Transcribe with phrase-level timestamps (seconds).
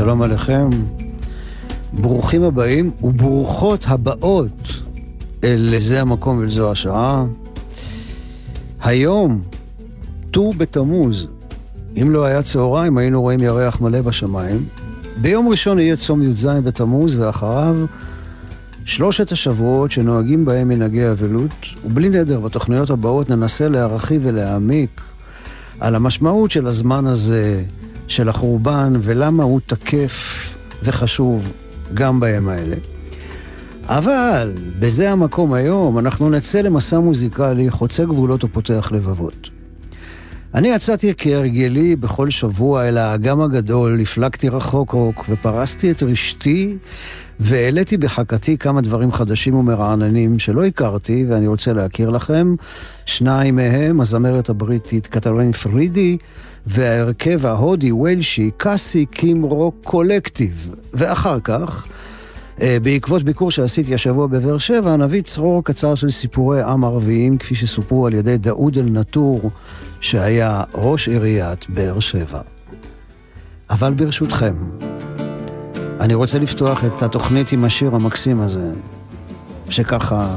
[0.00, 0.68] שלום עליכם.
[1.92, 4.72] ברוכים הבאים וברוכות הבאות
[5.44, 7.24] אל לזה המקום ולזו השעה.
[8.82, 9.42] היום,
[10.30, 11.26] ט"ו בתמוז.
[12.02, 14.68] אם לא היה צהריים, היינו רואים ירח מלא בשמיים.
[15.16, 17.76] ביום ראשון יהיה צום י"ז בתמוז, ואחריו
[18.84, 25.00] שלושת השבועות שנוהגים בהם מנהגי אבלות, ובלי נדר, בתוכניות הבאות ננסה להרחיב ולהעמיק
[25.80, 27.62] על המשמעות של הזמן הזה,
[28.10, 30.46] של החורבן ולמה הוא תקף
[30.82, 31.52] וחשוב
[31.94, 32.76] גם בימים האלה.
[33.84, 39.50] אבל בזה המקום היום, אנחנו נצא למסע מוזיקלי חוצה גבולות ופותח לבבות.
[40.54, 46.76] אני יצאתי כהרגלי בכל שבוע אל האגם הגדול, הפלגתי רחוק רוק ופרסתי את רשתי
[47.40, 52.54] והעליתי בחכתי כמה דברים חדשים ומרעננים שלא הכרתי ואני רוצה להכיר לכם.
[53.06, 56.16] שניים מהם, הזמרת הבריטית קטרין פרידי
[56.66, 60.74] וההרכב ההודי ווילשי קאסי קים Rock Collective.
[60.92, 61.86] ואחר כך,
[62.60, 67.54] אה, בעקבות ביקור שעשיתי השבוע בבאר שבע, נביא צרור קצר של סיפורי עם ערביים, כפי
[67.54, 69.50] שסופרו על ידי דאוד אל-נטור,
[70.00, 72.40] שהיה ראש עיריית באר שבע.
[73.70, 74.54] אבל ברשותכם,
[76.00, 78.72] אני רוצה לפתוח את התוכנית עם השיר המקסים הזה,
[79.68, 80.36] שככה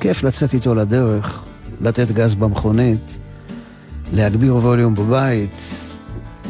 [0.00, 1.44] כיף לצאת איתו לדרך,
[1.80, 3.18] לתת גז במכונית.
[4.12, 5.62] להגביר ווליום בבית.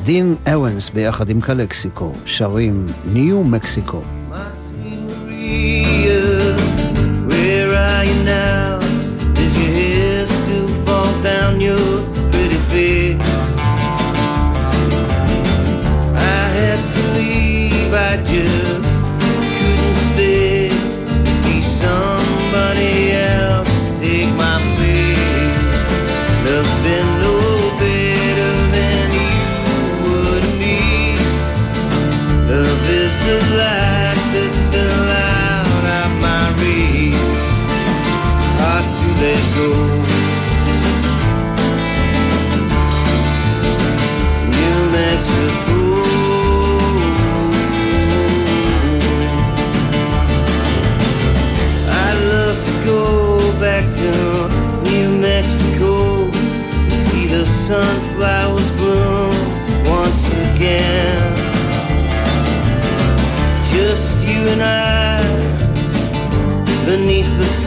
[0.03, 4.03] דין אוונס ביחד עם קלקסיקו שרים ניו מקסיקו.
[16.15, 16.17] I
[18.13, 18.82] I just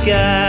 [0.06, 0.45] sky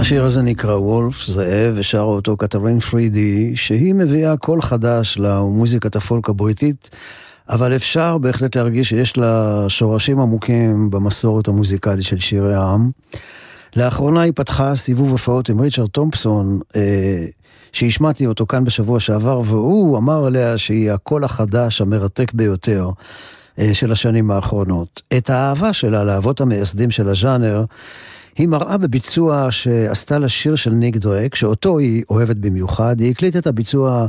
[0.00, 6.28] השיר הזה נקרא Wolf, זאב, ושרה אותו קטרין פרידי, שהיא מביאה קול חדש למוזיקת הפולק
[6.28, 6.90] הבריטית,
[7.48, 12.90] אבל אפשר בהחלט להרגיש שיש לה שורשים עמוקים במסורת המוזיקלית של שירי העם.
[13.76, 17.26] לאחרונה היא פתחה סיבוב הופעות עם ריצ'רד תומפסון, אה,
[17.72, 22.90] שהשמעתי אותו כאן בשבוע שעבר, והוא אמר עליה שהיא הקול החדש המרתק ביותר.
[23.58, 25.02] אה, של השנים האחרונות.
[25.16, 27.64] את האהבה שלה לאבות המייסדים של הז'אנר
[28.40, 33.00] היא מראה בביצוע שעשתה לשיר של ניק דרייק, שאותו היא אוהבת במיוחד.
[33.00, 34.06] היא הקליטה את הביצוע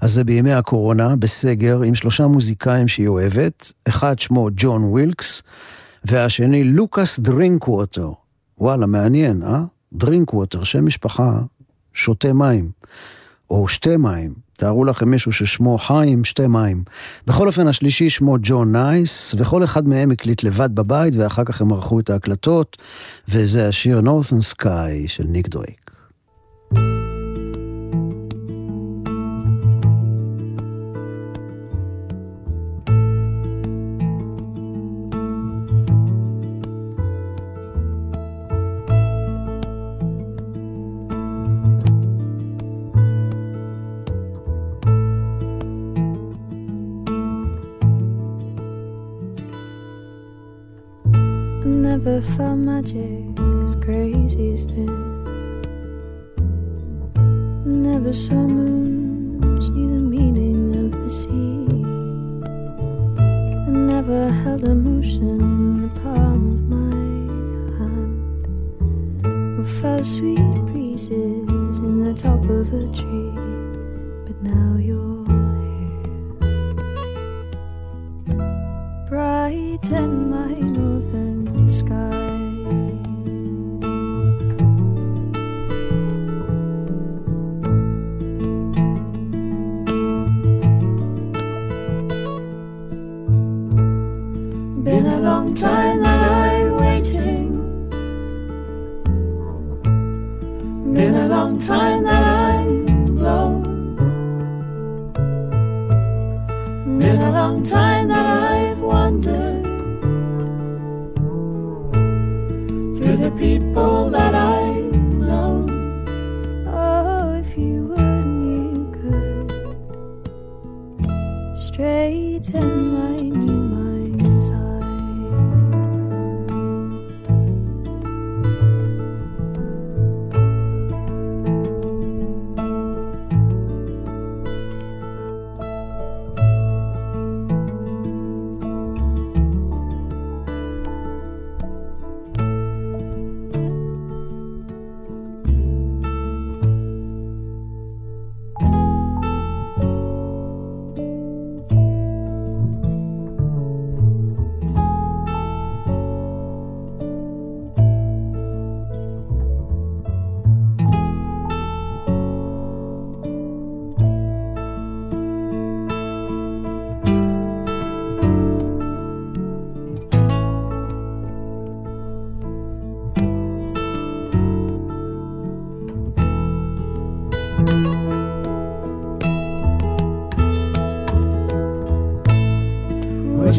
[0.00, 3.72] הזה בימי הקורונה, בסגר, עם שלושה מוזיקאים שהיא אוהבת.
[3.88, 5.42] אחד שמו ג'ון ווילקס,
[6.04, 8.10] והשני לוקאס דרינקווטר.
[8.58, 9.62] וואלה, מעניין, אה?
[9.92, 11.40] דרינקווטר, שם משפחה,
[11.92, 12.70] שותה מים.
[13.50, 14.34] או שתי מים.
[14.60, 16.84] תארו לכם מישהו ששמו חיים, שתי מים.
[17.26, 21.72] בכל אופן, השלישי שמו ג'ון נייס, וכל אחד מהם הקליט לבד בבית, ואחר כך הם
[21.72, 22.76] ערכו את ההקלטות,
[23.28, 25.90] וזה השיר Northern Sky של ניק דויק.
[52.20, 54.90] Never felt magic as crazy as this.
[57.64, 61.66] Never saw moons, knew the meaning of the sea.
[63.22, 66.94] I never held emotion in the palm of my
[67.78, 68.14] hand.
[69.58, 71.08] Or felt sweet breezes
[71.78, 73.32] in the top of a tree.
[74.26, 76.04] But now you're here,
[79.08, 82.09] bright and my northern sky.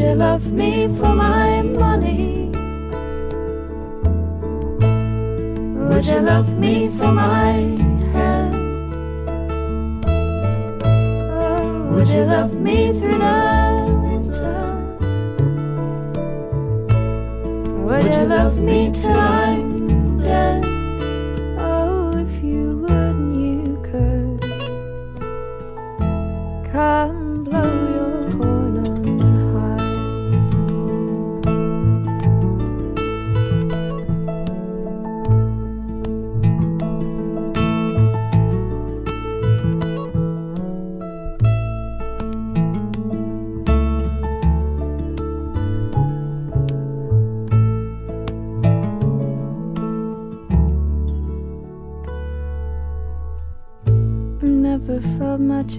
[0.01, 2.50] you love me for my money?
[5.88, 7.51] Would you love me for my
[8.13, 8.50] hair?
[11.91, 13.39] Would you love me through the
[14.03, 14.62] winter?
[17.86, 19.20] Would you love me till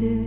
[0.00, 0.22] watches.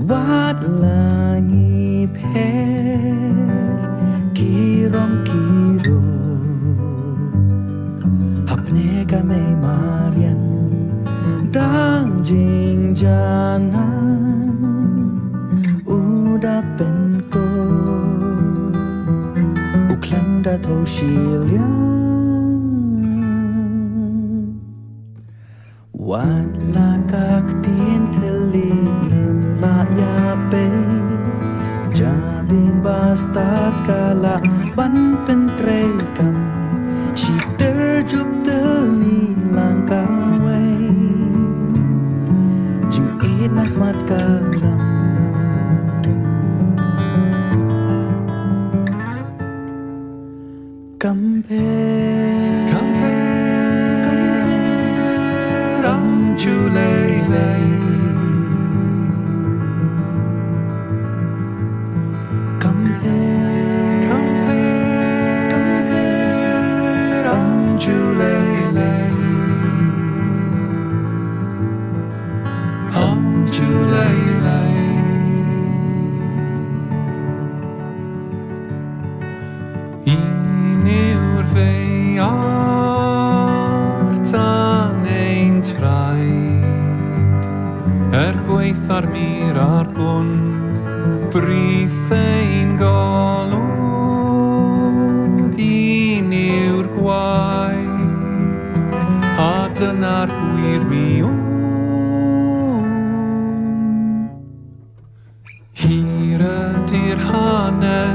[0.00, 3.36] Wat langi ngipher
[4.32, 6.00] Kirong kiro
[8.48, 10.40] Hapne ka may marian
[11.52, 13.99] Dang jing janang
[33.88, 34.36] กาละ
[34.76, 35.40] บันเป็น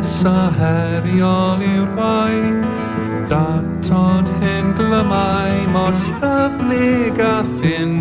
[0.05, 2.83] nesa heriol yw'r gwaith
[3.31, 7.97] Dartod hyn glymau mor stafnig a thyn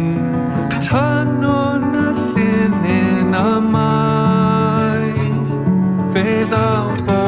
[0.85, 5.13] Tan o'n allunin a mai
[6.13, 7.24] Fe ddaw bod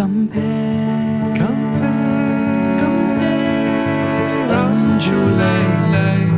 [0.00, 1.32] compare.
[1.36, 2.76] Compare.
[2.78, 4.48] compare.
[4.48, 4.98] I'm
[5.92, 6.29] lay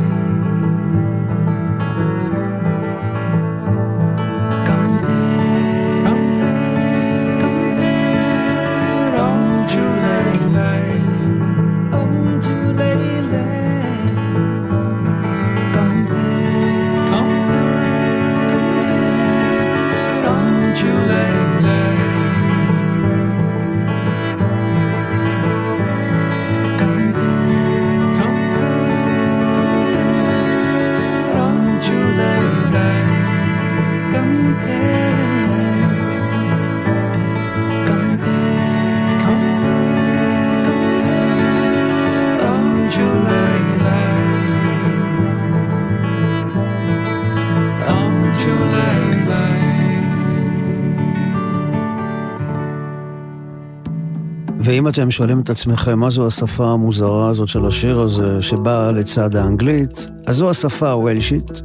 [54.73, 59.35] ואם אתם שואלים את עצמכם מה זו השפה המוזרה הזאת של השיר הזה שבאה לצד
[59.35, 61.61] האנגלית, אז זו השפה הוולשית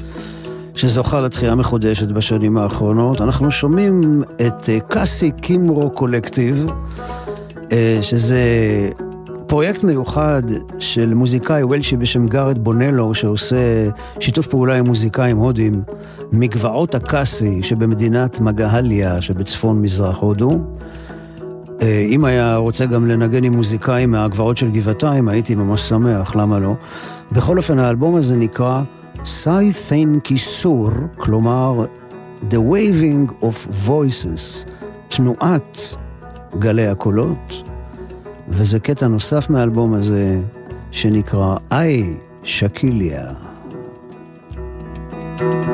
[0.77, 3.21] שזוכה לתחייה מחודשת בשנים האחרונות.
[3.21, 6.67] אנחנו שומעים את אה, קאסי קימרו קולקטיב,
[7.73, 8.43] אה, שזה
[9.47, 10.43] פרויקט מיוחד
[10.79, 13.89] של מוזיקאי וולשי בשם גארד בונלו, שעושה
[14.21, 15.83] שיתוף פעולה עם מוזיקאים הודים
[16.33, 20.51] מגבעות הקאסי שבמדינת מגהליה שבצפון מזרח הודו.
[21.83, 26.59] אה, אם היה רוצה גם לנגן עם מוזיקאים מהגבעות של גבעתיים, הייתי ממש שמח, למה
[26.59, 26.75] לא?
[27.33, 28.83] בכל אופן, האלבום הזה נקרא
[29.25, 31.85] סיית'ין קיסור, כלומר
[32.51, 34.71] The Waving of Voices,
[35.09, 35.79] תנועת
[36.59, 37.71] גלי הקולות,
[38.49, 40.41] וזה קטע נוסף מהאלבום הזה
[40.91, 43.33] שנקרא איי שקיליה.
[45.39, 45.68] קאסי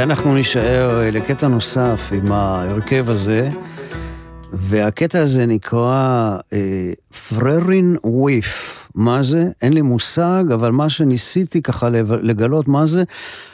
[0.00, 3.48] ואנחנו נישאר אה, לקטע נוסף עם ההרכב הזה,
[4.52, 6.92] והקטע הזה נקרא אה,
[7.28, 8.88] פררין וויף.
[8.94, 9.48] מה זה?
[9.62, 11.88] אין לי מושג, אבל מה שניסיתי ככה
[12.22, 13.02] לגלות מה זה,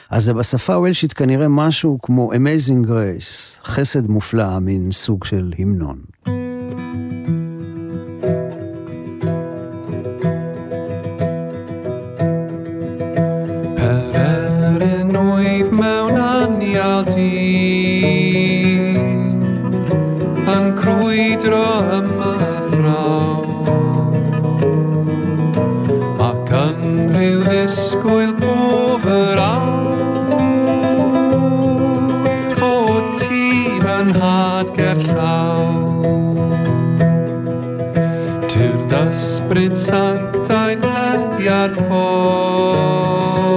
[0.09, 5.97] אז זה בשפה הוולשית כנראה משהו כמו Amazing Grace, חסד מופלא, מין סוג של המנון.
[38.89, 43.56] das Prinz sagt ein flatiar vor.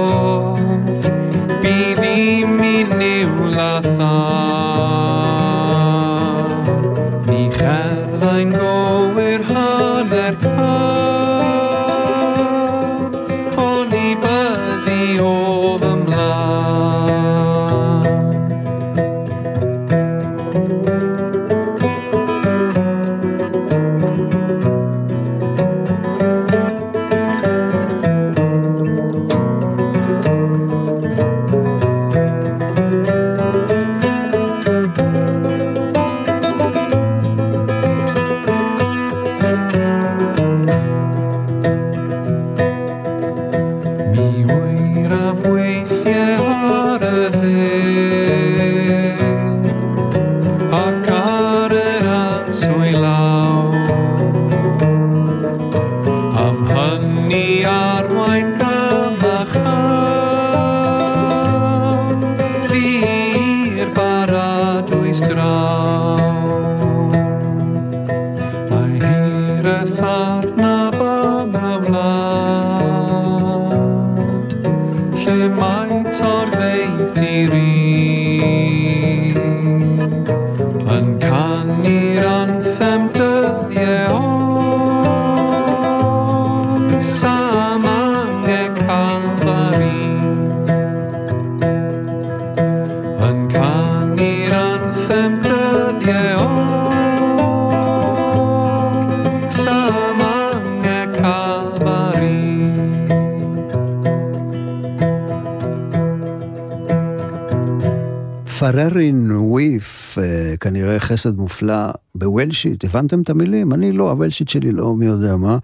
[108.61, 113.73] פררין וויף, אה, כנראה חסד מופלא בוולשית, הבנתם את המילים?
[113.73, 115.57] אני לא, הוולשית שלי לא מי יודע מה,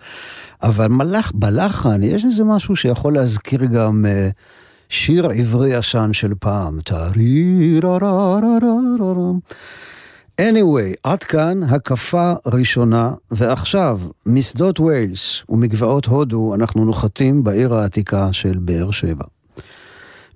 [0.64, 4.30] אבל מלאך, בלחן יש איזה משהו שיכול להזכיר גם אה,
[4.90, 6.82] שיר עברי ישן של פעם.
[6.82, 8.58] טרי רה רה רה
[9.00, 9.32] רה רה.
[10.42, 18.58] anyway, עד כאן הקפה ראשונה, ועכשיו, משדות ויילס ומגבעות הודו, אנחנו נוחתים בעיר העתיקה של
[18.58, 19.37] באר שבע.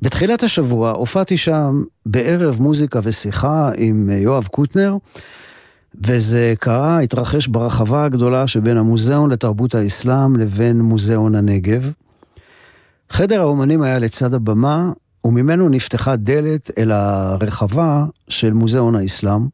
[0.02, 4.98] בתחילת השבוע הופעתי שם בערב מוזיקה ושיחה עם אה, יואב קוטנר,
[6.08, 11.92] וזה קרה, התרחש ברחבה הגדולה שבין המוזיאון לתרבות האסלאם לבין מוזיאון הנגב.
[13.10, 14.92] חדר האומנים היה לצד הבמה,
[15.26, 19.48] וממנו נפתחה דלת אל הרחבה של מוזיאון האסלאם.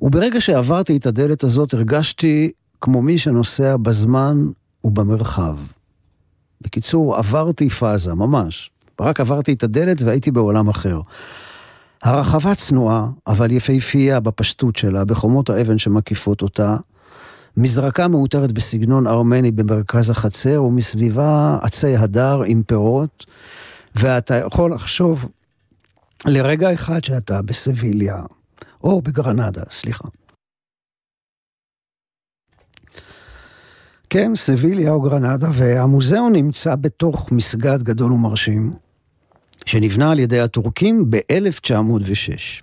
[0.00, 4.46] וברגע שעברתי את הדלת הזאת הרגשתי כמו מי שנוסע בזמן
[4.84, 5.56] ובמרחב.
[6.60, 8.70] בקיצור, עברתי פאזה, ממש.
[9.00, 11.00] רק עברתי את הדלת והייתי בעולם אחר.
[12.02, 16.76] הרחבה צנועה, אבל יפהפייה בפשטות שלה, בחומות האבן שמקיפות אותה.
[17.56, 23.26] מזרקה מאותרת בסגנון ארמני במרכז החצר, ומסביבה עצי הדר עם פירות,
[23.94, 25.26] ואתה יכול לחשוב
[26.26, 28.22] לרגע אחד שאתה בסביליה,
[28.84, 30.08] או בגרנדה, סליחה.
[34.10, 38.72] כן, סביליה או גרנדה, והמוזיאון נמצא בתוך מסגד גדול ומרשים,
[39.66, 42.62] שנבנה על ידי הטורקים ב-1906.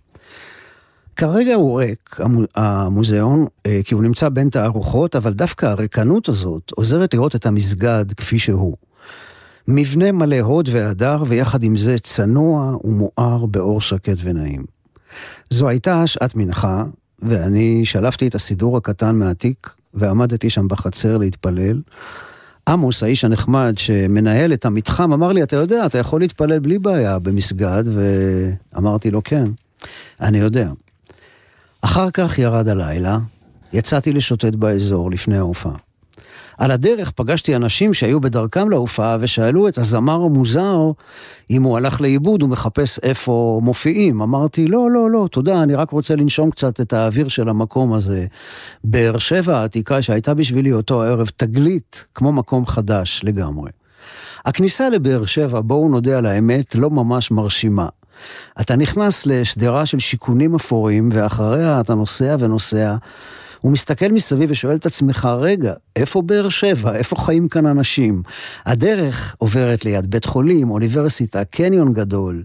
[1.15, 6.71] כרגע הוא ריק, המו- המוזיאון, אה, כי הוא נמצא בין תערוכות, אבל דווקא הריקנות הזאת
[6.75, 8.75] עוזרת לראות את המסגד כפי שהוא.
[9.67, 14.65] מבנה מלא הוד והדר, ויחד עם זה צנוע ומואר באור שקט ונעים.
[15.49, 16.83] זו הייתה שעת מנחה,
[17.19, 21.81] ואני שלפתי את הסידור הקטן מהתיק, ועמדתי שם בחצר להתפלל.
[22.69, 27.19] עמוס, האיש הנחמד שמנהל את המתחם, אמר לי, אתה יודע, אתה יכול להתפלל בלי בעיה
[27.19, 27.83] במסגד,
[28.73, 29.43] ואמרתי לו, כן,
[30.21, 30.69] אני יודע.
[31.81, 33.19] אחר כך ירד הלילה,
[33.73, 35.75] יצאתי לשוטט באזור לפני ההופעה.
[36.57, 40.79] על הדרך פגשתי אנשים שהיו בדרכם להופעה ושאלו את הזמר המוזר
[41.51, 44.21] אם הוא הלך לאיבוד ומחפש איפה מופיעים.
[44.21, 48.25] אמרתי, לא, לא, לא, תודה, אני רק רוצה לנשום קצת את האוויר של המקום הזה.
[48.83, 53.71] באר שבע העתיקה שהייתה בשבילי אותו הערב תגלית, כמו מקום חדש לגמרי.
[54.45, 57.87] הכניסה לבאר שבע, בואו נודה על האמת, לא ממש מרשימה.
[58.61, 62.95] אתה נכנס לשדרה של שיכונים אפורים, ואחריה אתה נוסע ונוסע,
[63.65, 66.95] ומסתכל מסביב ושואל את עצמך, רגע, איפה באר שבע?
[66.95, 68.23] איפה חיים כאן אנשים?
[68.65, 72.43] הדרך עוברת ליד בית חולים, אוניברסיטה, קניון גדול.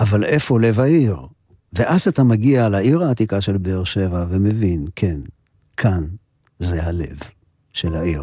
[0.00, 1.16] אבל איפה לב העיר?
[1.72, 5.20] ואז אתה מגיע לעיר העתיקה של באר שבע ומבין, כן,
[5.76, 6.04] כאן
[6.58, 7.18] זה הלב
[7.72, 8.22] של העיר.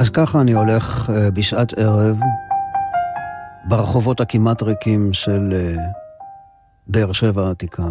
[0.00, 2.18] אז ככה אני הולך אה, בשעת ערב
[3.64, 5.82] ברחובות הכמעט ריקים של אה,
[6.86, 7.86] באר שבע העתיקה.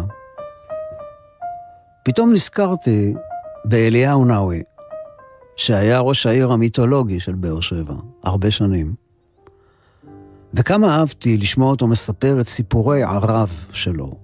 [2.02, 3.14] פתאום נזכרתי
[3.64, 4.62] באליהו נאווי,
[5.56, 7.94] שהיה ראש העיר המיתולוגי של באר שבע,
[8.24, 8.94] הרבה שנים.
[10.54, 14.14] וכמה אהבתי לשמוע אותו מספר את סיפורי ערב שלו.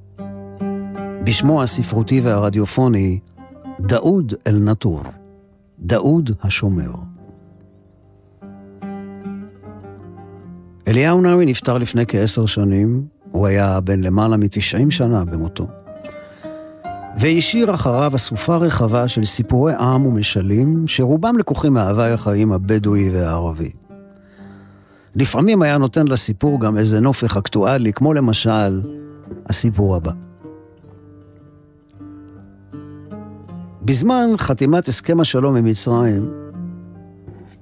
[1.25, 3.19] בשמו הספרותי והרדיופוני,
[3.81, 5.03] דאוד אל-נטור,
[5.79, 7.16] דאוד השומר.
[10.89, 15.67] אליהו נאווי נפטר לפני כעשר שנים, הוא היה בן למעלה מ-90 שנה במותו.
[17.19, 23.71] והשאיר אחריו אסופה רחבה של סיפורי עם ומשלים, שרובם לקוחים מהווי החיים הבדואי והערבי.
[25.15, 28.81] לפעמים היה נותן לסיפור גם איזה נופך אקטואלי, כמו למשל
[29.47, 30.13] הסיפור הבא.
[33.83, 36.31] בזמן חתימת הסכם השלום עם מצרים,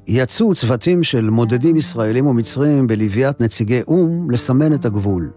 [0.07, 5.31] יצאו צוותים של מודדים ישראלים ומצרים בלוויית נציגי או"ם לסמן את הגבול.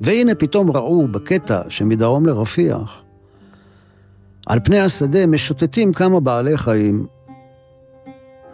[0.00, 3.02] והנה פתאום ראו בקטע שמדרום לרפיח,
[4.46, 7.06] על פני השדה משוטטים כמה בעלי חיים,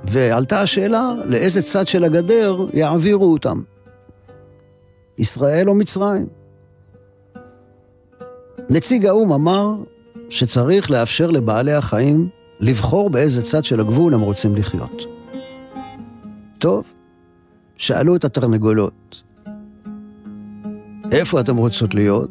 [0.05, 3.63] ועלתה השאלה לאיזה צד של הגדר יעבירו אותם,
[5.19, 6.27] ישראל או מצרים.
[8.71, 9.75] נציג האו"ם אמר
[10.31, 12.29] שצריך לאפשר לבעלי החיים
[12.61, 15.03] לבחור באיזה צד של הגבול הם רוצים לחיות.
[16.59, 16.85] טוב,
[17.77, 19.23] שאלו את התרנגולות,
[21.13, 22.31] איפה אתם רוצות להיות?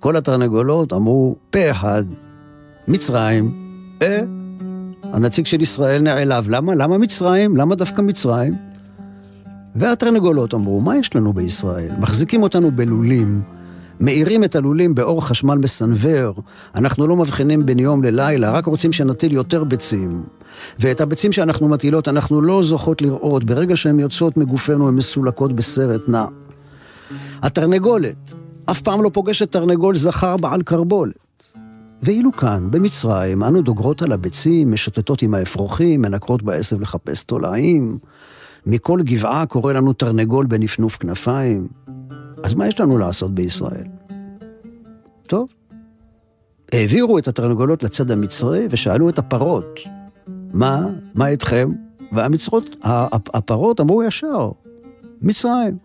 [0.00, 2.04] כל התרנגולות אמרו, פה אחד,
[2.88, 3.52] מצרים.
[4.02, 4.20] אה,
[5.02, 6.74] הנציג של ישראל נעלב, למה?
[6.74, 7.56] למה מצרים?
[7.56, 8.54] למה דווקא מצרים?
[9.76, 11.92] והתרנגולות אמרו, מה יש לנו בישראל?
[11.98, 13.42] מחזיקים אותנו בלולים,
[14.00, 16.34] מאירים את הלולים באור חשמל מסנוור,
[16.74, 20.22] אנחנו לא מבחינים בין יום ללילה, רק רוצים שנטיל יותר ביצים.
[20.78, 26.08] ואת הביצים שאנחנו מטילות אנחנו לא זוכות לראות, ברגע שהן יוצאות מגופנו הן מסולקות בסרט
[26.08, 26.24] נע.
[27.42, 28.34] התרנגולת
[28.70, 31.14] אף פעם לא פוגשת תרנגול זכר בעל קרבולת.
[32.02, 37.98] ואילו כאן, במצרים, אנו דוגרות על הביצים, משוטטות עם האפרוחים, מנקרות בעשב לחפש תולעים.
[38.66, 41.68] מכל גבעה קורא לנו תרנגול בנפנוף כנפיים.
[42.42, 43.86] אז מה יש לנו לעשות בישראל?
[45.28, 45.48] טוב,
[46.72, 49.80] העבירו את התרנגולות לצד המצרי ושאלו את הפרות,
[50.52, 51.72] מה, מה איתכם?
[52.12, 52.64] והמצרות,
[53.34, 54.50] הפרות אמרו ישר,
[55.22, 55.78] מצרים.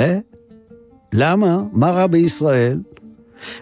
[0.00, 0.18] אה?
[1.12, 1.62] למה?
[1.72, 2.80] מה רע בישראל?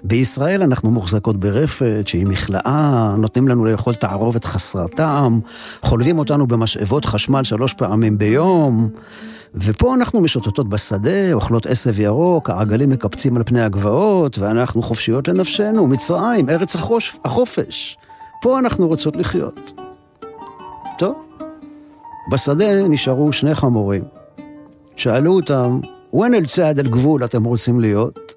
[0.04, 5.40] בישראל אנחנו מוחזקות ברפת שהיא מכלאה, נותנים לנו לאכול תערובת חסרת טעם,
[5.82, 8.88] חולבים אותנו במשאבות חשמל שלוש פעמים ביום,
[9.54, 15.86] ופה אנחנו משוטטות בשדה, אוכלות עשב ירוק, העגלים מקפצים על פני הגבעות, ואנחנו חופשיות לנפשנו,
[15.86, 17.96] מצרים, ארץ החוש, החופש.
[18.42, 19.72] פה אנחנו רוצות לחיות.
[20.98, 21.14] טוב,
[22.30, 24.02] בשדה נשארו שני חמורים.
[24.96, 25.80] שאלו אותם,
[26.14, 28.31] ון אל צעד אל גבול אתם רוצים להיות?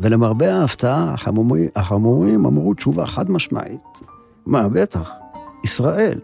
[0.00, 3.80] ולמרבה ההפתעה, החמורים, החמורים אמרו תשובה חד משמעית.
[4.46, 5.10] מה, בטח,
[5.64, 6.20] ישראל.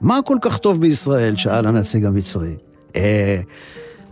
[0.00, 1.36] מה כל כך טוב בישראל?
[1.36, 2.56] שאל הנציג המצרי.
[2.96, 3.40] אה,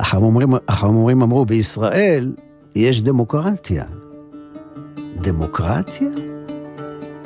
[0.01, 2.35] החמורים, החמורים אמרו, בישראל
[2.75, 3.85] יש דמוקרטיה.
[5.21, 6.09] דמוקרטיה?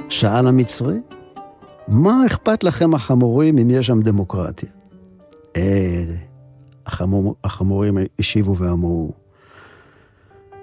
[0.09, 0.99] שאל המצרי.
[1.89, 4.69] מה אכפת לכם החמורים אם יש שם דמוקרטיה?
[5.57, 6.05] אה,
[6.87, 9.13] החמור, החמורים השיבו ואמרו,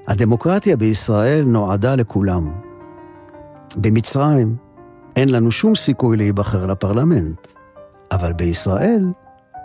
[0.08, 2.52] הדמוקרטיה בישראל נועדה לכולם.
[3.76, 4.56] במצרים
[5.16, 7.48] אין לנו שום סיכוי להיבחר לפרלמנט.
[8.12, 9.12] אבל בישראל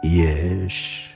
[0.04, 1.06] יש.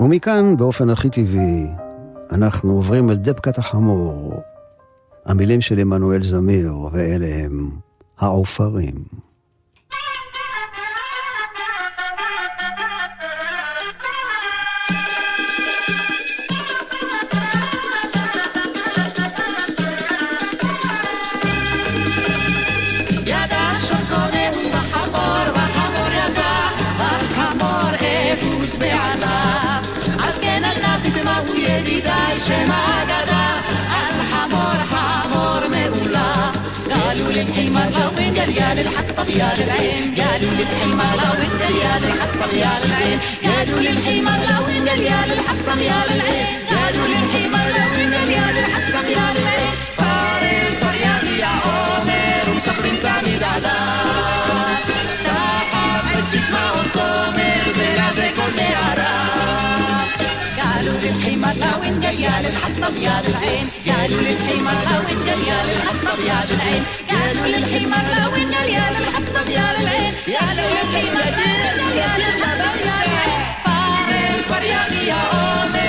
[0.00, 1.66] ומכאן, באופן הכי טבעי,
[2.32, 4.42] אנחנו עוברים אל דבקת החמור,
[5.26, 7.70] המילים של עמנואל זמיר, ואלה הם
[8.18, 9.04] העופרים.
[37.40, 43.18] للحمار لو انت القالب حط طبيال العين قالوا للحمار لو انت القالب حط طبيال العين
[43.44, 49.34] قالوا للحمار لو انت القالب حط طبيال العين قالوا للحمار لو انت القالب حط طبيال
[49.42, 53.79] العين فارين فريان يا عمر ومسخرين دامي دالا
[61.40, 63.66] حمرنا ونقيال الحطب يا للعين.
[63.88, 66.82] قالوا للحمرنا ونقيال الحطب يا للعين.
[67.10, 70.12] قالوا للحمرنا ونقيال الحطب يا للعين.
[70.36, 73.42] قالوا للحمرنا ونقيال الحطب يا للعين.
[73.64, 75.79] فارق فريقي يا أمي.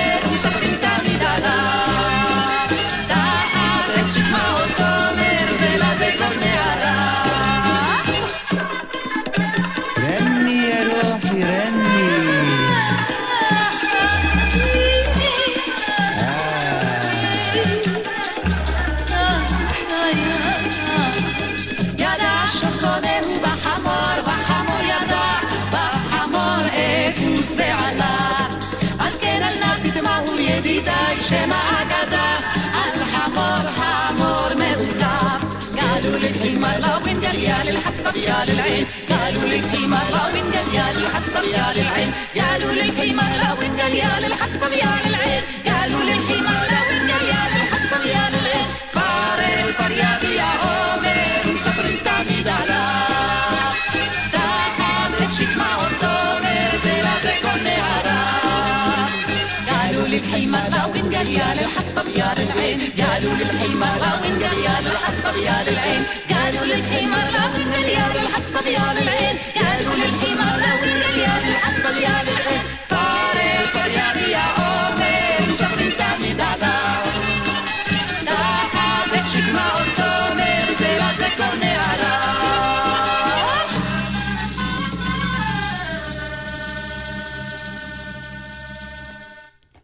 [38.27, 42.11] يا للعين قالوا للقيمة لا ودنا يا للحطم يا للعين.
[42.39, 45.43] قالوا للقيمة لا ودنا يا للحطم يا للعين.
[45.67, 48.67] قالوا للقيمة لا ودنا يا للحطم يا للعين.
[48.93, 49.39] فار
[49.77, 51.17] فرياب يا عمر
[51.63, 52.83] شفر تامي دالا.
[54.33, 58.19] تاحم اتشك ما عطومر زي لازي كوني عرا.
[59.69, 62.77] قالوا للقيمة لا ودنا يا للحطم يا للعين.
[62.99, 66.03] قالوا للقيمة لا ودنا يا للحطم يا للعين.
[66.31, 67.70] قالوا للقيمة لا ودنا
[68.60, 70.49] قال يا للحطب يا للعين قالوا للحمار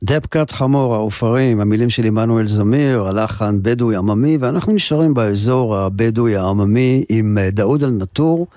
[0.07, 7.03] דבקת חמור העופרים, המילים של עמנואל זמיר, הלחן בדואי עממי, ואנחנו נשארים באזור הבדואי העממי
[7.09, 8.47] עם אה, דאוד אל-נטור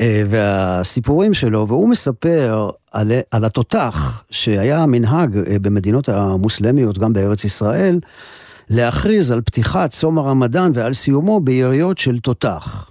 [0.00, 7.44] אה, והסיפורים שלו, והוא מספר על, על התותח שהיה מנהג אה, במדינות המוסלמיות, גם בארץ
[7.44, 8.00] ישראל,
[8.70, 12.90] להכריז על פתיחת צום הרמדאן ועל סיומו ביריות של תותח.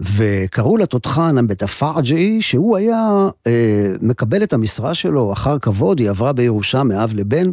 [0.00, 6.82] וקראו לתותחן המטפרג'י, שהוא היה אה, מקבל את המשרה שלו אחר כבוד, היא עברה בירושה
[6.82, 7.50] מאב לבן,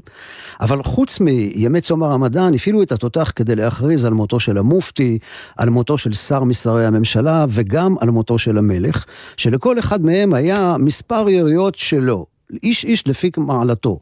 [0.62, 5.20] אבל חוץ מימי צום הרמדאן, הפעילו את התותח כדי להכריז על מותו של המופתי,
[5.58, 9.06] על מותו של שר משרי הממשלה, וגם על מותו של המלך,
[9.38, 12.26] שלכל אחד מהם היה מספר יריות שלו.
[12.64, 14.00] איש איש לפי מעלתו.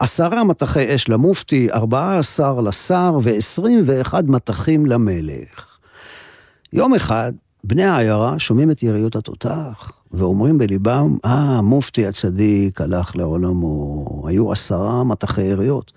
[0.00, 5.78] עשרה מטחי אש למופתי, ארבעה עשר לשר ועשרים ואחד מטחים למלך.
[6.72, 7.32] יום אחד,
[7.64, 15.04] בני העיירה שומעים את יריות התותח, ואומרים בליבם, אה, המופתי הצדיק הלך לעולמו, היו עשרה
[15.04, 15.92] מטחי יריות.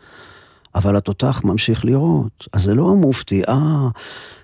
[0.76, 3.88] אבל התותח ממשיך לירות, אז זה לא המופתי, אה,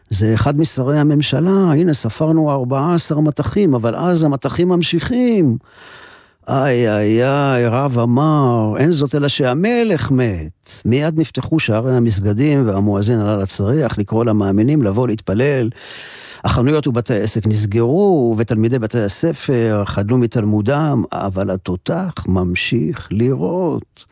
[0.10, 5.58] זה אחד משרי הממשלה, הנה ספרנו 14 מטחים, אבל אז המטחים ממשיכים.
[6.50, 10.72] איי איי איי, רב אמר, אין זאת אלא שהמלך מת.
[10.86, 15.70] מיד נפתחו שערי המסגדים והמואזין עלה לצריח לקרוא למאמינים לבוא להתפלל.
[16.44, 24.06] החנויות ובתי העסק נסגרו, ותלמידי בתי הספר חדלו מתלמודם, אבל התותח ממשיך לירות.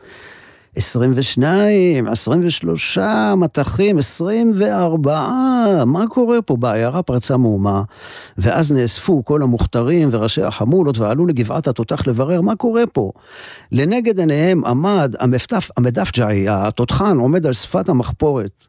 [0.76, 2.98] 22, 23
[3.36, 6.56] מטחים, 24, מה קורה פה?
[6.56, 7.82] בעיירה פרצה מהומה,
[8.38, 13.12] ואז נאספו כל המוכתרים וראשי החמולות ועלו לגבעת התותח לברר מה קורה פה.
[13.72, 18.66] לנגד עיניהם עמד המפתף, המדפג'אי, התותחן, עומד על שפת המחפורת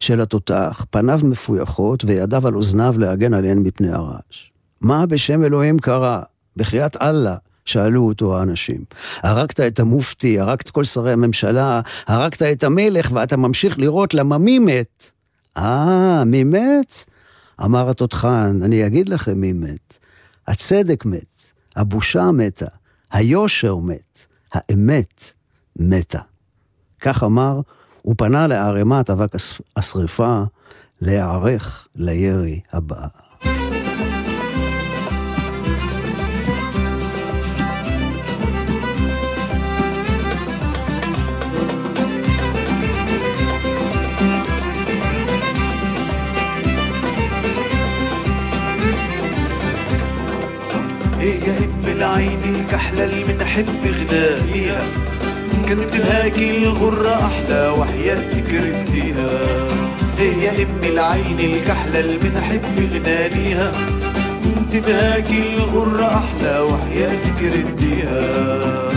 [0.00, 4.50] של התותח, פניו מפויחות וידיו על אוזניו להגן עליהן מפני הרעש.
[4.80, 6.22] מה בשם אלוהים קרה?
[6.56, 7.36] בחייאת אללה.
[7.64, 8.84] שאלו אותו האנשים.
[9.22, 14.58] הרגת את המופתי, הרגת כל שרי הממשלה, הרגת את המלך, ואתה ממשיך לראות למה מי
[14.58, 15.10] מת.
[15.56, 17.04] אה, מי מת?
[17.64, 19.98] אמר התותחן, אני אגיד לכם מי מת.
[20.48, 22.66] הצדק מת, הבושה מתה,
[23.12, 25.30] היושר מת, האמת
[25.76, 26.20] מתה.
[27.00, 27.60] כך אמר,
[28.02, 29.32] הוא פנה לערימת אבק
[29.76, 30.42] השרפה
[31.00, 33.06] להיערך לירי הבא.
[52.14, 54.82] العين الكحلة اللي بنحب غنائها
[55.68, 59.30] كنت بهاكي الغرة أحلى وحياتك رديها
[60.18, 63.72] هي ام العين الكحلة اللي بنحب غنانيها.
[64.56, 68.93] انت بهاكي الغرة أحلى وحياتك رديها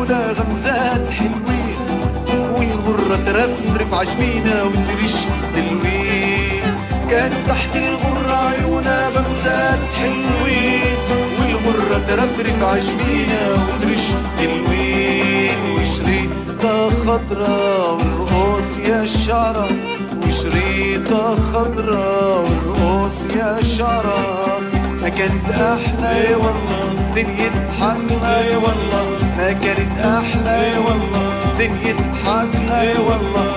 [0.00, 1.76] عيونا غمزات حلوين.
[2.56, 5.14] والغرة ترفرف عجمينا وترش
[5.54, 6.62] دلوين
[7.10, 10.96] كانوا تحت الغرة عيونا غمزات حلوين.
[11.38, 14.06] والغرة ترفرف عجمينا وترش
[14.38, 19.68] دلوين وشريطة خضرا والرؤوس يا الشعرة
[20.26, 24.60] وشريطة خضرا والرؤوس يا الشعرة
[25.18, 29.09] كانت أحلى يا والله دنيا حقنا يا والله.
[29.52, 30.50] كانت أحلى.
[30.64, 31.30] إي والله.
[31.58, 33.50] دنيا حقها إي والله.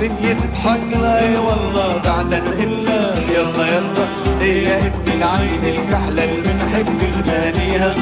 [0.00, 2.00] دنيا حقنا إي والله.
[2.04, 3.14] بعد الهلة.
[3.30, 4.06] يلا يلا.
[4.40, 6.86] هي ابن العين الكحلة اللي بنحب
[7.18, 7.94] نبانيها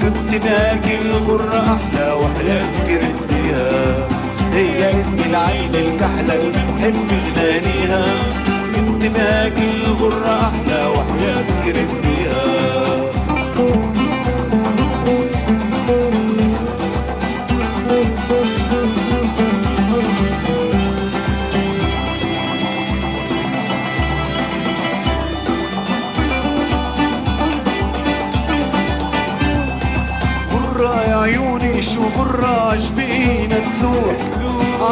[0.00, 3.27] كنت باكل غرة أحلى وأحلى كرهت
[4.58, 8.04] هي ابن العين الكحلة حب ناريها
[8.74, 12.07] كنت معاك الغرة أحلى وحياة بكرتني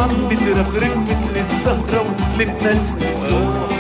[0.07, 2.05] عم بترفرف مثل الزهرة
[2.97, 3.71] تلوح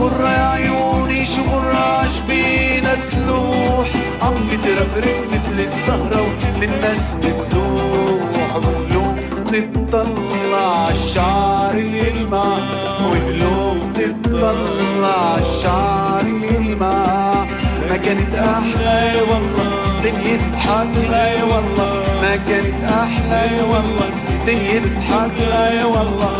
[0.00, 3.88] غرة يا عيوني شو غرة عجبينا تلوح.
[4.22, 6.26] عم بترفرف مثل الزهرة
[6.56, 12.58] وللناس بتلوح بقلوب تطلع عالشعر اللي يلمع
[13.06, 17.44] وقلوب تطلع عالشعر اللي يلمع
[17.90, 24.29] ما كانت أحلى والله دنيا يا والله ما كانت أحلى والله.
[24.50, 26.30] يضحك اي والله.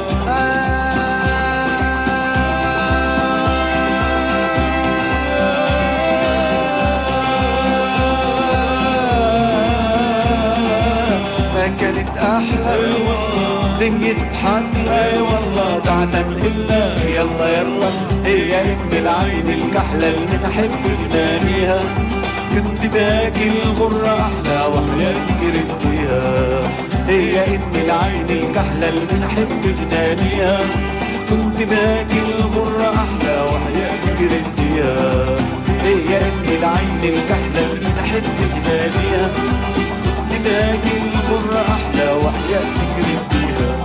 [11.55, 12.79] ما كانت أحلى
[13.81, 15.81] دنيا تضحك اي والله.
[15.87, 17.91] بعدك الا يلا يلا.
[18.25, 21.81] هي ام العين الكحلة اللي نحب نناميها.
[22.55, 26.61] كنت باكل غرة أحلى واحلى كرهتيها
[27.10, 30.60] هي ام العين الكحلة اللي بنحب غنانيها
[31.30, 35.26] كنت باكي الغرة أحلى وحياتك رديها
[35.82, 39.30] هي ام العين الكحلة اللي بنحب غنانيها
[40.06, 43.76] كنت باكي الغرة أحلى وحياتك رديها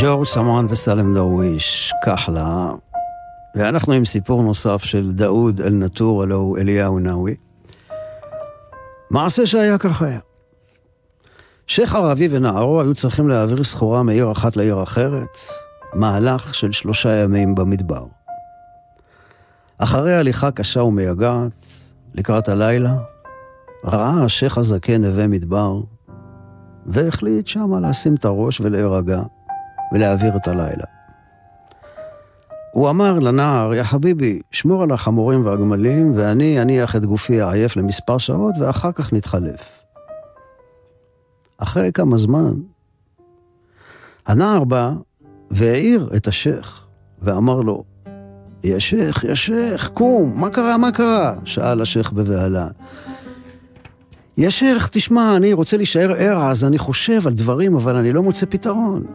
[0.00, 2.70] ג'ורג' סמרן וסלם דרוויש, כחלה.
[3.54, 7.34] ואנחנו עם סיפור נוסף של דאוד אל-נטור, הלוא הוא אליהו נאווי.
[9.10, 10.18] מעשה שהיה כך היה.
[11.71, 15.37] שייח' ערבי ונערו היו צריכים להעביר סחורה מעיר אחת לעיר אחרת,
[15.93, 18.05] מהלך של שלושה ימים במדבר.
[19.77, 21.65] אחרי הליכה קשה ומייגעת,
[22.13, 22.95] לקראת הלילה,
[23.85, 25.81] ראה השייח' הזקן נווה מדבר,
[26.85, 29.21] והחליט שמה לשים את הראש ולהירגע,
[29.93, 30.85] ולהעביר את הלילה.
[32.71, 38.17] הוא אמר לנער, יא חביבי, שמור על החמורים והגמלים, ואני אניח את גופי העייף למספר
[38.17, 39.80] שעות, ואחר כך נתחלף.
[41.63, 42.53] אחרי כמה זמן,
[44.27, 44.91] הנער בא
[45.51, 46.87] והעיר את השייח,
[47.21, 47.83] ואמר לו,
[48.63, 51.35] יא שייח, יא שייח, קום, מה קרה, מה קרה?
[51.45, 52.67] שאל השייח בבהלה.
[54.37, 58.23] יא שייח, תשמע, אני רוצה להישאר ער, אז אני חושב על דברים, אבל אני לא
[58.23, 59.05] מוצא פתרון.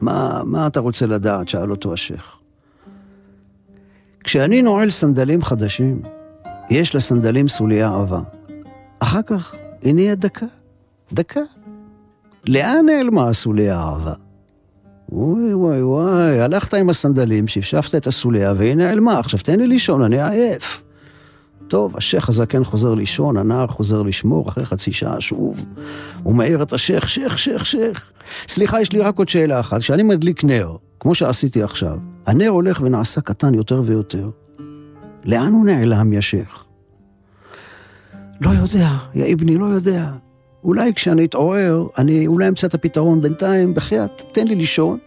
[0.00, 1.48] מה, מה אתה רוצה לדעת?
[1.48, 2.38] שאל אותו השייח.
[4.24, 6.02] כשאני נועל סנדלים חדשים,
[6.70, 8.20] יש לסנדלים סוליה עבה.
[8.98, 10.46] אחר כך היא נהיית דקה.
[11.12, 11.40] דקה.
[12.46, 14.12] לאן נעלמה הסוליה העבה?
[15.08, 19.18] וואי וואי וואי, הלכת עם הסנדלים, שפשפת את הסוליה והיא נעלמה.
[19.18, 20.82] עכשיו תן לי לישון, אני עייף.
[21.68, 25.64] טוב, השייח הזקן חוזר לישון, הנער חוזר לשמור, אחרי חצי שעה שוב.
[26.22, 28.12] הוא מעיר את השייח, שייח, שייח, שייח.
[28.48, 29.80] סליחה, יש לי רק עוד שאלה אחת.
[29.80, 34.30] כשאני מדליק נר, כמו שעשיתי עכשיו, הנר הולך ונעשה קטן יותר ויותר.
[35.24, 36.64] לאן הוא נעלם, יא שייח?
[38.40, 40.10] לא יודע, יא אבני, לא יודע.
[40.64, 44.98] אולי כשאני אתעורר, אני אולי אמצא את הפתרון בינתיים, בחייאת, תן לי לישון.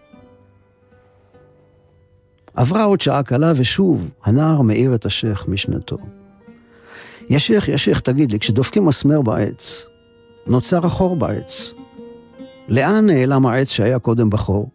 [2.54, 5.98] עברה עוד שעה קלה ושוב, הנער מאיר את השייח משנתו.
[7.30, 9.86] יא שייח, יא שייח, תגיד לי, כשדופקים מסמר בעץ,
[10.48, 11.74] נוצר החור בעץ.
[12.70, 14.70] לאן נעלם העץ שהיה קודם בחור?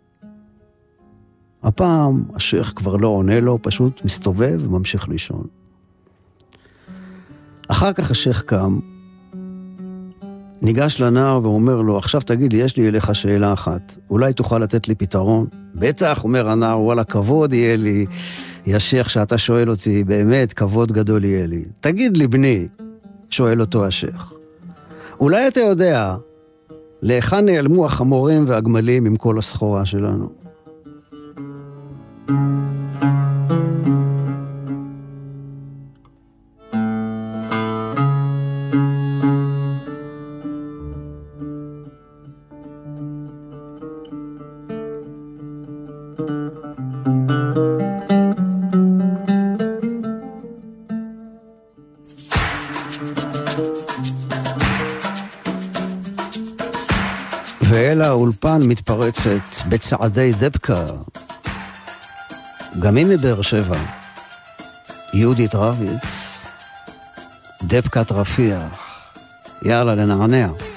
[1.62, 5.46] הפעם השייח כבר לא עונה לו, פשוט מסתובב וממשיך לישון.
[7.68, 8.78] אחר כך השייח קם,
[10.62, 14.88] ניגש לנער ואומר לו, עכשיו תגיד לי, יש לי אליך שאלה אחת, אולי תוכל לתת
[14.88, 15.46] לי פתרון?
[15.74, 18.06] בטח, אומר הנער, וואלה, כבוד יהיה לי,
[18.66, 21.64] יא שייח, שאתה שואל אותי, באמת, כבוד גדול יהיה לי.
[21.80, 22.68] תגיד לי, בני,
[23.30, 24.32] שואל אותו השייח,
[25.20, 26.16] אולי אתה יודע
[27.02, 30.28] להיכן נעלמו החמורים והגמלים עם כל הסחורה שלנו?
[32.28, 32.36] ואל
[58.68, 60.84] מתפרצת בצעדי דבקה,
[62.78, 63.78] גם היא מבאר שבע,
[65.14, 66.38] יהודית רביץ,
[67.62, 69.00] דבקת רפיח,
[69.62, 70.67] יאללה לנענע.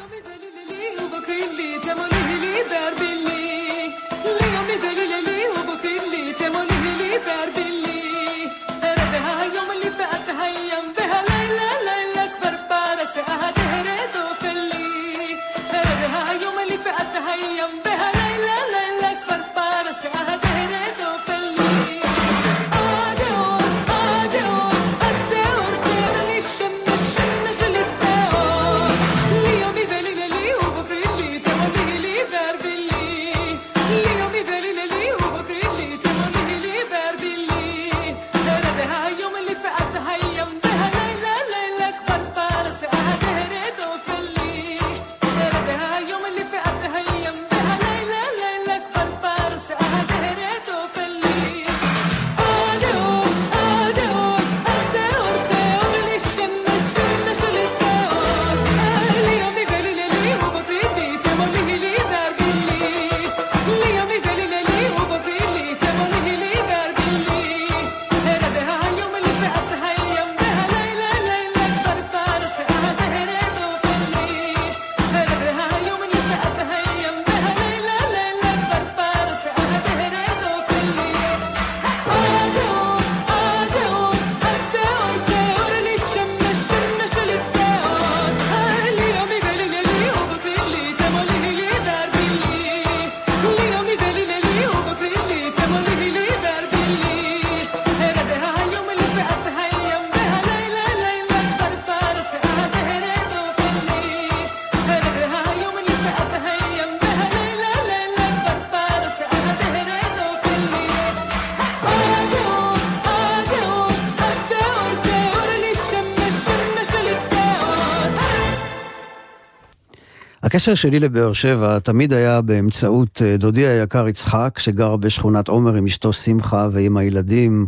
[120.51, 125.85] הקשר שלי לבאר שבע תמיד היה באמצעות אה, דודי היקר יצחק, שגר בשכונת עומר עם
[125.85, 127.67] אשתו שמחה ועם הילדים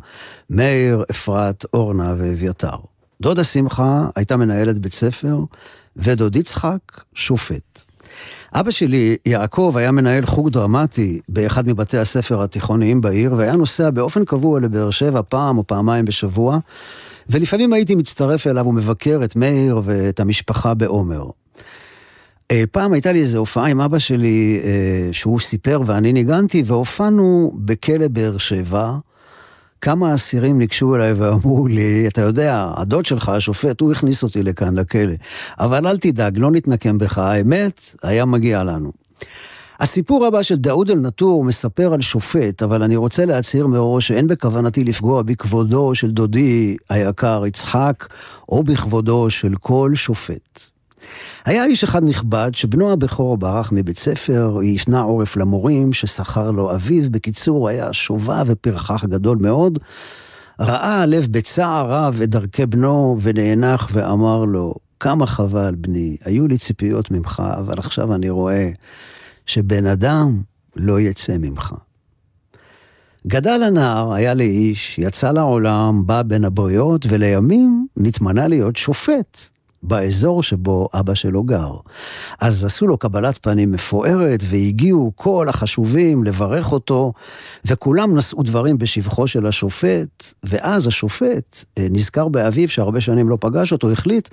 [0.49, 2.75] מאיר, אפרת, אורנה ואביתר.
[3.21, 5.39] דודה שמחה הייתה מנהלת בית ספר,
[5.95, 6.79] ודוד יצחק,
[7.13, 7.83] שופט.
[8.53, 14.25] אבא שלי, יעקב, היה מנהל חוג דרמטי באחד מבתי הספר התיכוניים בעיר, והיה נוסע באופן
[14.25, 16.57] קבוע לבאר שבע פעם או פעמיים בשבוע,
[17.29, 21.25] ולפעמים הייתי מצטרף אליו ומבקר את מאיר ואת המשפחה בעומר.
[22.51, 27.51] אה, פעם הייתה לי איזו הופעה עם אבא שלי, אה, שהוא סיפר ואני ניגנתי, והופענו
[27.55, 28.97] בכלא באר שבע.
[29.81, 34.79] כמה אסירים ניגשו אליי ואמרו לי, אתה יודע, הדוד שלך, השופט, הוא הכניס אותי לכאן,
[34.79, 35.13] לכלא.
[35.59, 38.91] אבל אל תדאג, לא נתנקם בך, האמת, היה מגיע לנו.
[39.79, 44.83] הסיפור הבא של דאוד אל-נטור מספר על שופט, אבל אני רוצה להצהיר מראש שאין בכוונתי
[44.83, 48.07] לפגוע בכבודו של דודי היקר יצחק,
[48.49, 50.69] או בכבודו של כל שופט.
[51.45, 57.11] היה איש אחד נכבד שבנו הבכור ברח מבית ספר, הפנה עורף למורים ששכר לו אביו,
[57.11, 59.79] בקיצור היה שובע ופרחח גדול מאוד.
[60.59, 66.57] ראה הלב בצער רב את דרכי בנו ונאנח ואמר לו, כמה חבל בני, היו לי
[66.57, 68.69] ציפיות ממך, אבל עכשיו אני רואה
[69.45, 70.41] שבן אדם
[70.75, 71.73] לא יצא ממך.
[73.27, 79.49] גדל הנער, היה לאיש, יצא לעולם, בא בין הבריות, ולימים נתמנה להיות שופט.
[79.83, 81.71] באזור שבו אבא שלו גר.
[82.39, 87.13] אז עשו לו קבלת פנים מפוארת, והגיעו כל החשובים לברך אותו,
[87.65, 93.71] וכולם נשאו דברים בשבחו של השופט, ואז השופט אה, נזכר באביו שהרבה שנים לא פגש
[93.71, 94.29] אותו, החליט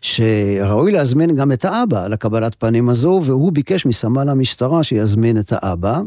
[0.00, 6.00] שראוי להזמין גם את האבא לקבלת פנים הזו, והוא ביקש מסמל המשטרה שיזמין את האבא.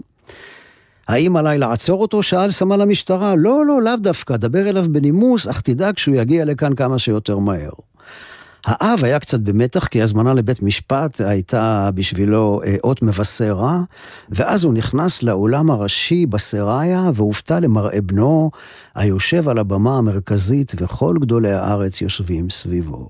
[1.08, 2.24] האם עליי לעצור אותו?
[2.24, 3.36] שאל סמל המשטרה.
[3.36, 7.70] לא, לא, לאו דווקא, דבר אליו בנימוס, אך תדאג שהוא יגיע לכאן כמה שיותר מהר.
[8.66, 13.82] האב היה קצת במתח, כי הזמנה לבית משפט הייתה בשבילו אה, אות מבשר רע,
[14.30, 18.52] ואז הוא נכנס לאולם הראשי בסראיה, והופתע למראה בנו,
[18.96, 23.10] היושב על הבמה המרכזית, וכל גדולי הארץ יושבים סביבו.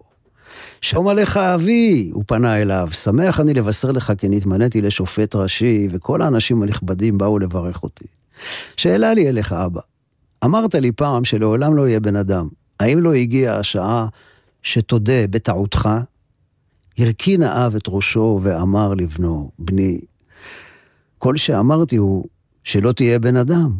[0.82, 6.22] שלום עליך אבי, הוא פנה אליו, שמח אני לבשר לך כי נתמניתי לשופט ראשי, וכל
[6.22, 8.06] האנשים הנכבדים באו לברך אותי.
[8.78, 9.82] שאלה לי אליך אבא,
[10.45, 12.47] אמרת לי פעם שלעולם לא יהיה בן אדם,
[12.80, 14.08] האם לא הגיעה השעה
[14.66, 15.89] שתודה בטעותך?
[16.97, 19.99] הרכין האב את ראשו ואמר לבנו, בני,
[21.18, 22.26] כל שאמרתי הוא
[22.63, 23.78] שלא תהיה בן אדם,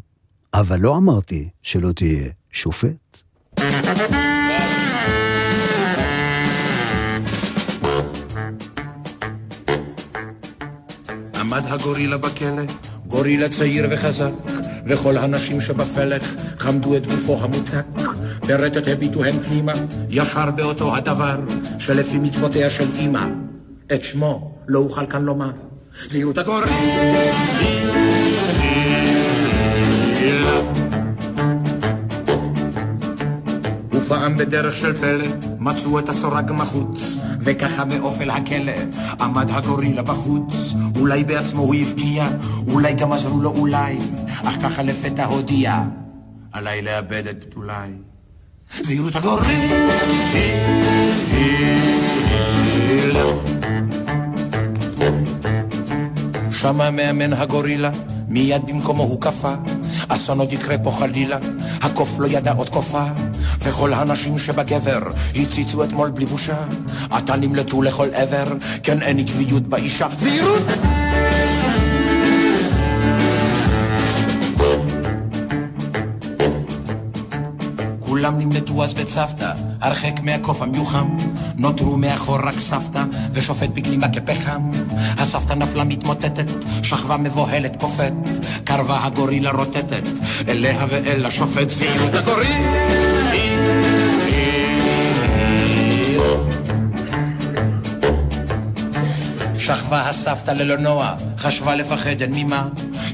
[0.54, 3.22] אבל לא אמרתי שלא תהיה שופט.
[11.40, 12.64] עמד הגורילה בכלא,
[13.08, 14.32] גורילה צעיר וחזק,
[14.88, 18.05] וכל הנשים שבפלך חמדו את גופו המוצק.
[18.48, 19.74] ברטט הביטו הן פנימה,
[20.10, 21.40] ישר באותו הדבר,
[21.80, 23.26] שלפי מצוותיה של אמא,
[23.94, 25.52] את שמו לא אוכל כאן לומר.
[26.08, 26.66] זהירות הגורילה.
[33.94, 35.26] ופעם בדרך של פלא
[35.60, 38.72] מצאו את הסורג מחוץ, וככה מאופל הכלא
[39.22, 40.74] עמד הגורילה בחוץ.
[41.00, 42.28] אולי בעצמו הוא הבקיע,
[42.68, 43.98] אולי גם עזרו לו אולי,
[44.44, 45.84] אך ככה לפתע הודיע,
[46.52, 47.90] עליי לאבד את אולי.
[48.74, 49.56] זהירות הגורילה.
[56.52, 57.92] שמע מאמן הגורילה,
[58.28, 59.56] מיד במקומו הוא קפא.
[60.08, 61.38] אסון עוד יקרה פה חלילה,
[61.82, 63.04] הקוף לא ידע עוד קופה.
[63.60, 65.00] וכל הנשים שבגבר
[65.36, 66.58] הציצו אתמול בלי בושה.
[67.12, 68.46] עתה נמלטו לכל עבר,
[68.84, 70.08] כן אין עקביות באישה.
[70.18, 71.05] זהירות!
[78.26, 79.52] כולם נמלטו אז בצוותא,
[79.82, 81.18] הרחק מהקוף המיוחם.
[81.56, 83.04] נותרו מאחור רק סבתא,
[83.34, 84.72] ושופט בגלימה כפחם.
[85.18, 86.52] הסבתא נפלה מתמוטטת,
[86.84, 88.14] שכבה מבוהלת פופת.
[88.64, 90.08] קרבה הגורילה רוטטת,
[90.48, 93.06] אליה ואל השופט זהירות הגורילה.
[99.58, 102.68] שכבה הסבתא ללא נוע, חשבה לפחד אין ממה,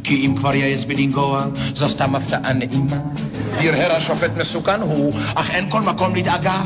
[0.03, 1.45] כי אם כבר יעז בלנגוע,
[1.75, 2.97] זו סתם הפתעה נעימה.
[3.59, 6.61] הרהר השופט מסוכן הוא, אך אין כל מקום לדאגה.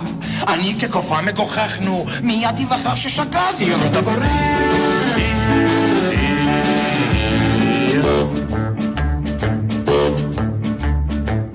[0.47, 4.65] אני כקופה מגוחכנו, מיד יבחר ששגה זהירות הגורים.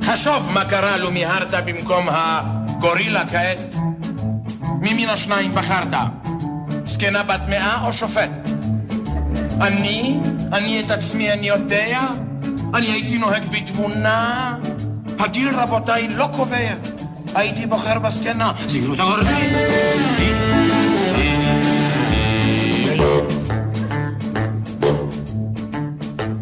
[0.02, 3.74] חשוב מה קרה לו מיהרת במקום הגורילה כעת.
[4.80, 5.94] מי מן השניים בחרת?
[6.84, 8.30] זקנה בת מאה או שופט?
[9.60, 10.20] אני?
[10.52, 12.00] אני את עצמי אני יודע?
[12.74, 14.56] אני הייתי נוהג בתבונה?
[15.20, 16.74] הגיל רבותיי לא קובע.
[17.34, 18.52] הייתי בוחר בזקנה.
[18.68, 19.50] זהירות הגורפים.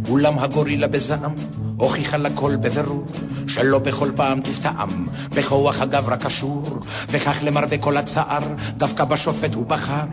[0.08, 1.34] אולם הגורילה בזעם
[1.76, 3.06] הוכיחה לכל בבירור
[3.46, 6.62] שלא בכל פעם תופתעם בכוח הגברה קשור
[7.10, 8.42] וכך למרבה כל הצער
[8.76, 10.04] דווקא בשופט הוא בחר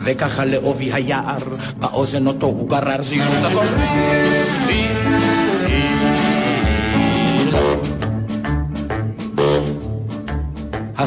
[0.00, 1.38] וככה לעובי היער
[1.76, 4.61] באוזן אותו הוא גרר זהירות הגורפים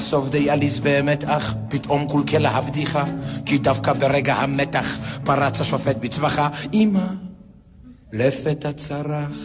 [0.05, 3.03] הסוף די עליז באמת, אך פתאום קולקלה הבדיחה,
[3.45, 7.07] כי דווקא ברגע המתח פרץ השופט בצווחה, אמא,
[8.13, 9.37] לפתע צרח,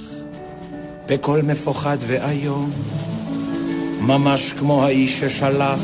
[1.07, 2.71] בקול מפוחד ואיום,
[4.01, 5.81] ממש כמו האיש ששלח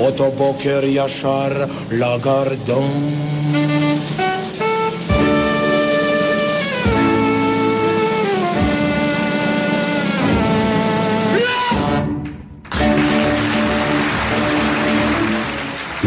[0.00, 3.14] אותו בוקר ישר לגרדום.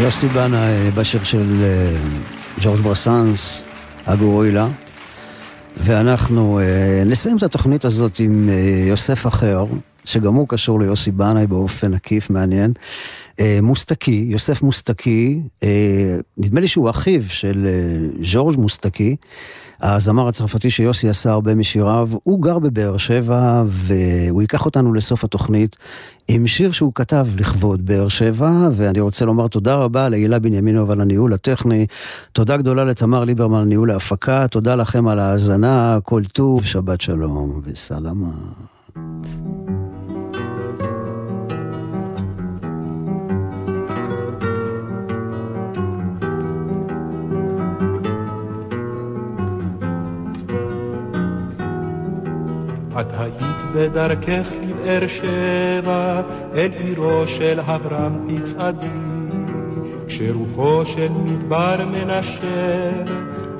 [0.08, 1.96] יוסי בנה אה, בשיר של אה,
[2.60, 3.62] ג'ורג' ברסנס,
[4.06, 4.68] הגורילה,
[5.76, 8.48] ואנחנו אה, נסיים את התוכנית הזאת עם
[8.88, 9.64] יוסף אחר,
[10.04, 12.72] שגם הוא קשור ליוסי בנאי באופן עקיף מעניין.
[13.62, 15.40] מוסטקי, יוסף מוסטקי,
[16.38, 17.68] נדמה לי שהוא אחיו של
[18.22, 19.16] ז'ורג' מוסטקי,
[19.80, 25.76] הזמר הצרפתי שיוסי עשה הרבה משיריו, הוא גר בבאר שבע והוא ייקח אותנו לסוף התוכנית
[26.28, 31.00] עם שיר שהוא כתב לכבוד באר שבע, ואני רוצה לומר תודה רבה להילה בנימינוב על
[31.00, 31.86] הניהול הטכני,
[32.32, 37.60] תודה גדולה לתמר ליברמן על ניהול ההפקה, תודה לכם על ההאזנה, כל טוב, שבת שלום
[37.64, 38.30] וסלמה.
[53.00, 56.22] את היית בדרכך לבאר שבע,
[56.54, 58.86] אל עירו של אברהם תצעדי,
[60.06, 63.02] כשרוחו של מדבר מנשר,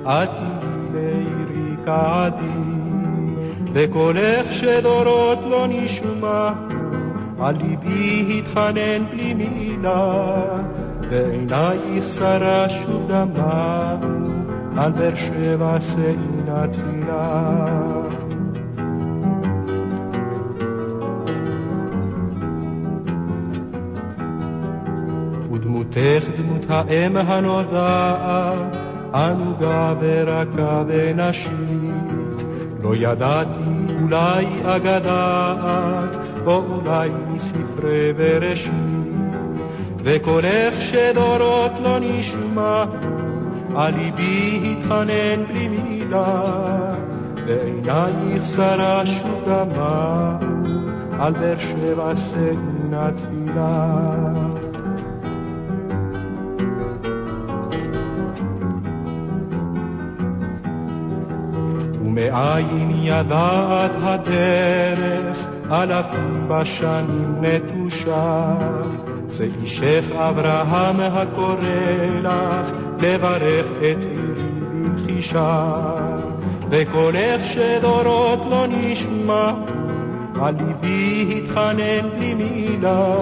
[0.02, 2.44] את תהיי לעירי כעדי,
[3.72, 6.52] וקולך שדורות לא נשמע,
[7.40, 10.34] על ליבי התחנן בלי מילה,
[11.10, 14.28] ועינייך שרה שוב דמם,
[14.76, 18.27] על באר שבע שאינה תפילה.
[25.60, 28.76] דמותך דמות האם הנודעת,
[29.14, 32.42] ענוגה ורכה ונשית.
[32.82, 38.72] לא ידעתי אולי אגדת, או אולי מספרי בראשית.
[40.04, 42.84] וקולך שדורות לא נשמע,
[43.76, 46.42] על ליבי התחנן בלי מילה,
[47.46, 49.02] ועינייך שרה
[49.46, 50.38] דמעו,
[51.18, 54.37] על באר שבע סגנה תפילה.
[62.18, 68.54] מאין ידעת הדרך, אלפים בשנים נטושה.
[69.28, 71.56] זה אישך אברהם הקורא
[72.22, 74.42] לך, לברך את עירי
[74.82, 75.64] בלחישה.
[76.70, 79.52] וקולך שדורות לא נשמע,
[80.42, 83.14] על ליבי התחנן בלי מילה.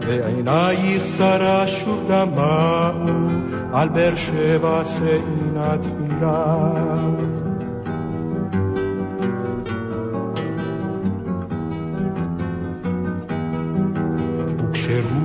[0.00, 3.28] ועינייך שרה שוב דמעו,
[3.72, 7.25] על באר שבע שאינה תפילה.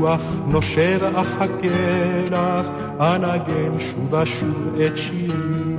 [0.01, 1.47] רוח נושב אחכה
[2.31, 2.67] לך,
[2.99, 5.75] אנגן שוב ושוב את שירי.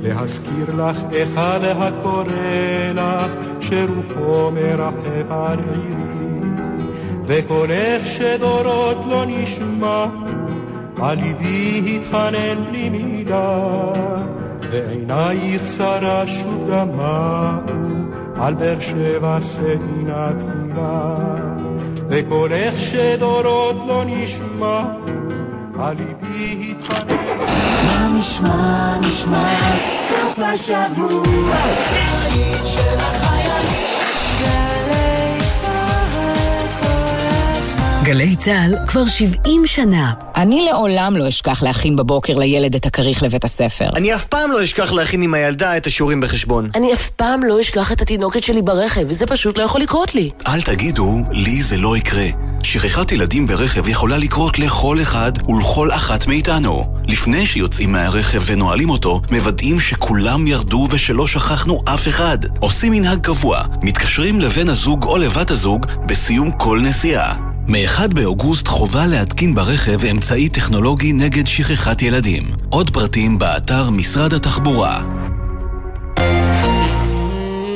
[0.00, 2.24] להזכיר לך אחד הקורא
[2.94, 3.30] לך,
[3.60, 6.06] שרוחו מרחב על עירי.
[7.26, 10.06] וקולך שדורות לא נשמע,
[10.96, 13.68] על ליבי התחנן בלי מילה.
[14.70, 17.76] ועינייך שרה שוב דמעו,
[18.36, 21.45] על באר שבע שאינה תפילה.
[22.10, 24.82] וקולך שדורות לא נשמע,
[25.80, 27.16] על ליבי התחנן.
[27.86, 29.56] מה נשמע, נשמע,
[29.90, 31.56] סוף השבוע,
[31.92, 33.75] בית של החיילים.
[38.06, 40.12] גלי צה"ל כבר 70 שנה.
[40.36, 43.88] אני לעולם לא אשכח להכין בבוקר לילד את הכריך לבית הספר.
[43.96, 46.70] אני אף פעם לא אשכח להכין עם הילדה את השיעורים בחשבון.
[46.74, 50.30] אני אף פעם לא אשכח את התינוקת שלי ברכב, וזה פשוט לא יכול לקרות לי.
[50.46, 52.26] אל תגידו, לי זה לא יקרה.
[52.62, 56.84] שכחת ילדים ברכב יכולה לקרות לכל אחד ולכל אחת מאיתנו.
[57.08, 62.38] לפני שיוצאים מהרכב ונועלים אותו, מוודאים שכולם ירדו ושלא שכחנו אף אחד.
[62.60, 67.55] עושים מנהג קבוע, מתקשרים לבן הזוג או לבת הזוג בסיום כל נסיעה.
[67.68, 72.44] מ-1 באוגוסט חובה להתקין ברכב אמצעי טכנולוגי נגד שכחת ילדים.
[72.68, 75.25] עוד פרטים באתר משרד התחבורה.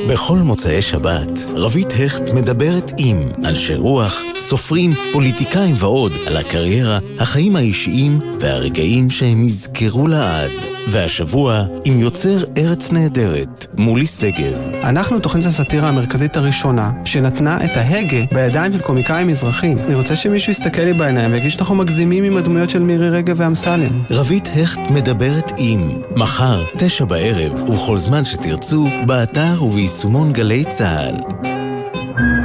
[0.09, 7.55] בכל מוצאי שבת, רבית הכט מדברת עם אנשי רוח, סופרים, פוליטיקאים ועוד על הקריירה, החיים
[7.55, 10.51] האישיים והרגעים שהם יזכרו לעד.
[10.87, 14.53] והשבוע, עם יוצר ארץ נהדרת, מולי שגב.
[14.83, 19.77] אנחנו תוכנית הסאטירה המרכזית הראשונה, שנתנה את ההגה בידיים של קומיקאים מזרחים.
[19.79, 23.89] אני רוצה שמישהו יסתכל לי בעיניים ויגיד שאנחנו מגזימים עם הדמויות של מירי רגב ואמסלם.
[24.09, 29.55] רבית הכט מדברת עם, מחר, תשע בערב, ובכל זמן שתרצו, באתר
[29.91, 31.15] וביישומון גלי צה"ל.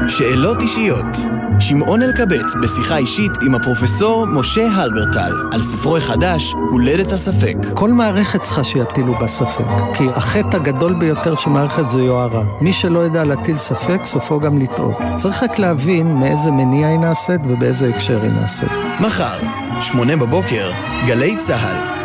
[0.09, 1.07] שאלות אישיות
[1.59, 7.57] שמעון אלקבץ בשיחה אישית עם הפרופסור משה הלברטל על ספרו החדש, הולדת הספק.
[7.75, 12.45] כל מערכת צריכה שיטילו בה ספק, כי החטא הגדול ביותר של מערכת זה יוהרה.
[12.61, 14.97] מי שלא יודע להטיל ספק, סופו גם לטעות.
[15.17, 18.73] צריך רק להבין מאיזה מניע היא נעשית ובאיזה הקשר היא נעשית.
[19.01, 19.39] מחר,
[19.81, 20.71] שמונה בבוקר,
[21.07, 21.96] גלי צה"ל.